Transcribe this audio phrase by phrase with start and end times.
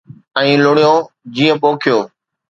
[0.43, 0.93] ،۽ لڻيو
[1.37, 1.97] جيئن پوکيو